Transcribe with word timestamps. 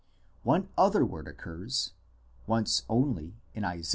One 0.41 0.67
other 0.79 1.05
word 1.05 1.27
occurs 1.27 1.93
(once 2.47 2.81
only, 2.89 3.35
in 3.53 3.63
Isa. 3.63 3.89